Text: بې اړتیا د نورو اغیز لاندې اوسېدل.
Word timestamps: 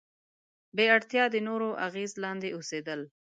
بې 0.75 0.85
اړتیا 0.95 1.23
د 1.31 1.35
نورو 1.47 1.69
اغیز 1.87 2.11
لاندې 2.23 2.49
اوسېدل. 2.57 3.01